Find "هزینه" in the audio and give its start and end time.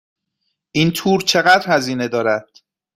1.77-2.07